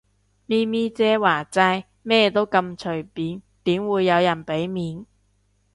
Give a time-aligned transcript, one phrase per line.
[0.47, 5.05] 咪咪姐話齋，咩都咁隨便，點會有人俾面